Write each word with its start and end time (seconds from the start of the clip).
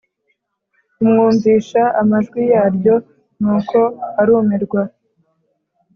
umwumvisha 1.01 1.81
amajwi 2.01 2.41
yaryo 2.53 2.95
nuko 3.39 3.79
arumirwa 4.19 4.81